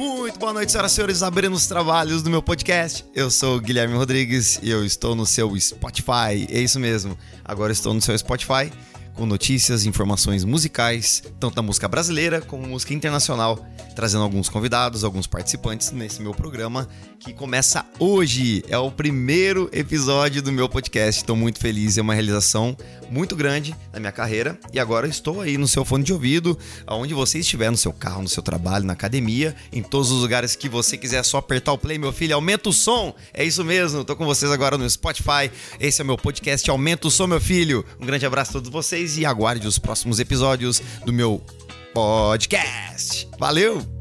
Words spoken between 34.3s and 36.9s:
agora no Spotify. Esse é o meu podcast